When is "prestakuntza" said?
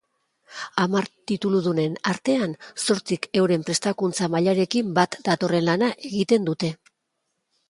3.69-4.31